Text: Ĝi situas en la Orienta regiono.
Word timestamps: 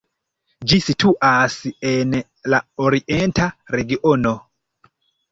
Ĝi 0.69 0.77
situas 0.83 1.57
en 1.89 2.15
la 2.53 2.61
Orienta 2.85 3.45
regiono. 3.75 4.33